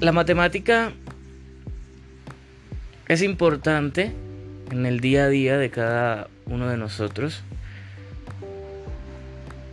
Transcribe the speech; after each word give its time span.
La 0.00 0.12
matemática 0.12 0.92
es 3.08 3.20
importante 3.20 4.12
en 4.70 4.86
el 4.86 5.00
día 5.00 5.24
a 5.24 5.28
día 5.28 5.58
de 5.58 5.70
cada 5.70 6.28
uno 6.46 6.68
de 6.68 6.76
nosotros. 6.76 7.42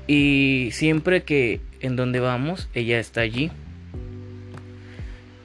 Y 0.07 0.69
siempre 0.71 1.21
que 1.21 1.61
en 1.79 1.95
donde 1.95 2.19
vamos, 2.19 2.69
ella 2.73 2.99
está 2.99 3.21
allí. 3.21 3.51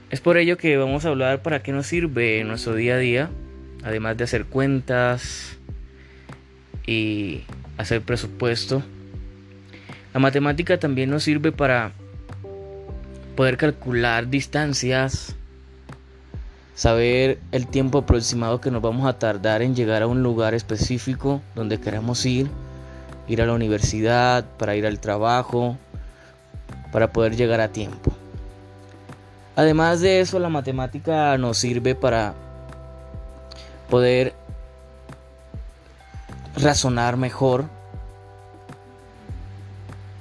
Es 0.08 0.22
por 0.22 0.38
ello 0.38 0.56
que 0.56 0.78
vamos 0.78 1.04
a 1.04 1.10
hablar 1.10 1.42
para 1.42 1.62
qué 1.62 1.72
nos 1.72 1.86
sirve 1.86 2.40
en 2.40 2.48
nuestro 2.48 2.74
día 2.74 2.94
a 2.94 2.98
día, 2.98 3.30
además 3.84 4.16
de 4.16 4.24
hacer 4.24 4.46
cuentas 4.46 5.58
y 6.86 7.42
hacer 7.76 8.00
presupuesto. 8.00 8.82
La 10.14 10.20
matemática 10.20 10.78
también 10.78 11.10
nos 11.10 11.22
sirve 11.22 11.52
para 11.52 11.92
poder 13.36 13.56
calcular 13.56 14.28
distancias, 14.28 15.34
saber 16.74 17.38
el 17.52 17.66
tiempo 17.66 17.98
aproximado 17.98 18.60
que 18.60 18.70
nos 18.70 18.82
vamos 18.82 19.06
a 19.06 19.18
tardar 19.18 19.62
en 19.62 19.74
llegar 19.74 20.02
a 20.02 20.06
un 20.06 20.22
lugar 20.22 20.54
específico 20.54 21.42
donde 21.54 21.78
queremos 21.80 22.24
ir, 22.26 22.48
ir 23.28 23.42
a 23.42 23.46
la 23.46 23.52
universidad, 23.52 24.44
para 24.58 24.76
ir 24.76 24.86
al 24.86 24.98
trabajo, 24.98 25.76
para 26.92 27.12
poder 27.12 27.36
llegar 27.36 27.60
a 27.60 27.68
tiempo. 27.68 28.12
Además 29.56 30.00
de 30.00 30.20
eso, 30.20 30.38
la 30.38 30.48
matemática 30.48 31.36
nos 31.36 31.58
sirve 31.58 31.94
para 31.94 32.34
poder 33.90 34.32
razonar 36.56 37.16
mejor, 37.16 37.64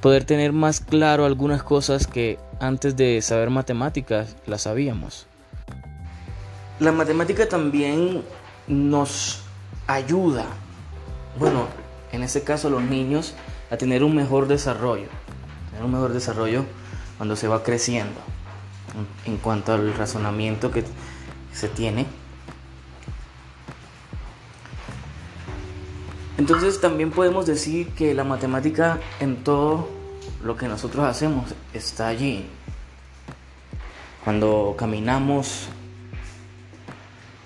poder 0.01 0.25
tener 0.25 0.51
más 0.51 0.79
claro 0.79 1.25
algunas 1.25 1.63
cosas 1.63 2.07
que 2.07 2.37
antes 2.59 2.95
de 2.95 3.21
saber 3.21 3.49
matemáticas 3.49 4.35
las 4.45 4.63
sabíamos. 4.63 5.27
La 6.79 6.91
matemática 6.91 7.47
también 7.47 8.23
nos 8.67 9.41
ayuda, 9.87 10.45
bueno, 11.37 11.67
en 12.11 12.23
este 12.23 12.43
caso 12.43 12.69
los 12.69 12.83
niños, 12.83 13.33
a 13.71 13.77
tener 13.77 14.03
un 14.03 14.15
mejor 14.15 14.47
desarrollo, 14.47 15.07
tener 15.69 15.85
un 15.85 15.91
mejor 15.91 16.13
desarrollo 16.13 16.65
cuando 17.17 17.35
se 17.35 17.47
va 17.47 17.63
creciendo 17.63 18.19
en 19.25 19.37
cuanto 19.37 19.73
al 19.73 19.93
razonamiento 19.93 20.71
que 20.71 20.83
se 21.53 21.67
tiene. 21.67 22.05
Entonces 26.37 26.79
también 26.79 27.11
podemos 27.11 27.45
decir 27.45 27.89
que 27.89 28.13
la 28.13 28.23
matemática 28.23 28.99
en 29.19 29.43
todo 29.43 29.98
lo 30.43 30.55
que 30.57 30.67
nosotros 30.67 31.05
hacemos 31.05 31.53
está 31.73 32.07
allí. 32.07 32.45
Cuando 34.23 34.75
caminamos, 34.77 35.67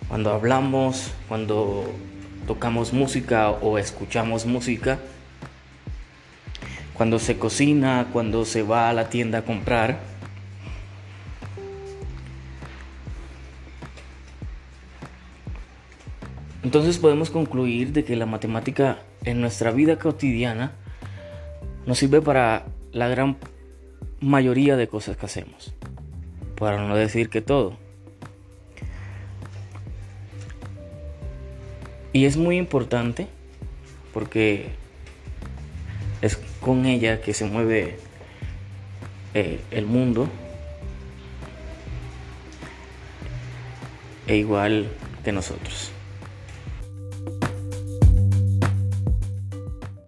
cuando 0.08 0.32
hablamos, 0.32 1.12
cuando 1.28 1.92
tocamos 2.46 2.94
música 2.94 3.50
o 3.50 3.78
escuchamos 3.78 4.46
música, 4.46 5.00
cuando 6.94 7.20
se 7.20 7.38
cocina, 7.38 8.08
cuando 8.14 8.46
se 8.46 8.64
va 8.64 8.90
a 8.90 8.94
la 8.94 9.10
tienda 9.10 9.40
a 9.40 9.42
comprar. 9.44 10.00
Entonces 16.64 16.98
podemos 16.98 17.30
concluir 17.30 17.92
de 17.92 18.06
que 18.06 18.16
la 18.16 18.26
matemática 18.26 19.00
en 19.26 19.42
nuestra 19.42 19.72
vida 19.72 20.00
cotidiana 20.00 20.74
nos 21.86 22.00
sirve 22.00 22.22
para 22.22 22.66
la 22.92 23.08
gran 23.08 23.38
mayoría 24.20 24.78
de 24.78 24.88
cosas 24.88 25.18
que 25.18 25.26
hacemos, 25.26 25.74
para 26.56 26.88
no 26.88 26.96
decir 26.96 27.30
que 27.30 27.42
todo. 27.42 27.78
Y 32.14 32.26
es 32.26 32.38
muy 32.38 32.58
importante 32.58 33.28
porque 34.14 34.68
es 36.22 36.38
con 36.62 36.86
ella 36.86 37.22
que 37.22 37.34
se 37.34 37.46
mueve 37.46 37.98
eh, 39.34 39.60
el 39.72 39.88
mundo. 39.88 40.30
E 44.28 44.38
igual 44.38 44.88
que 45.26 45.32
nosotros. 45.32 45.92